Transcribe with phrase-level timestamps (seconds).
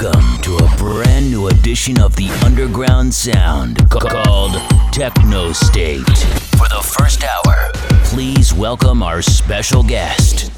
[0.00, 4.52] Welcome to a brand new edition of the underground sound called
[4.92, 6.04] Technostate.
[6.56, 7.72] For the first hour,
[8.04, 10.57] please welcome our special guest.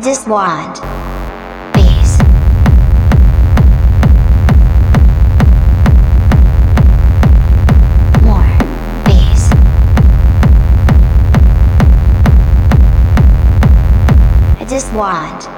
[0.00, 0.78] just want.
[14.60, 15.57] I just want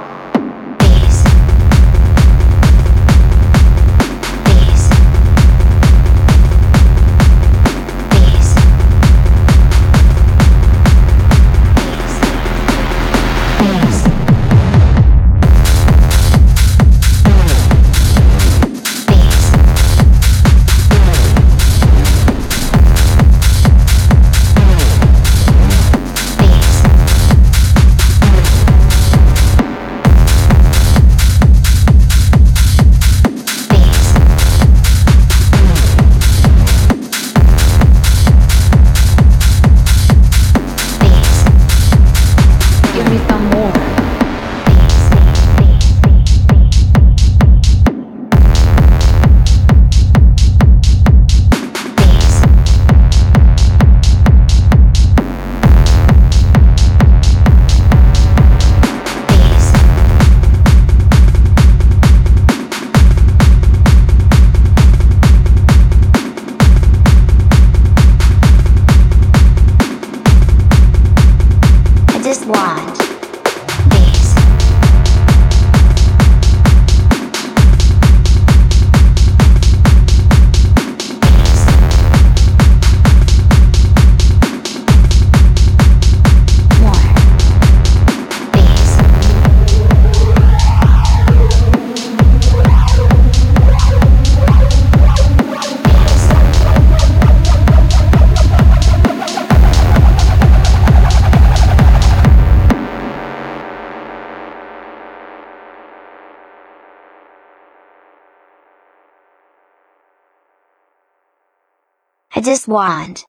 [112.41, 113.23] I just want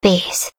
[0.00, 0.50] peace.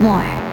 [0.00, 0.45] More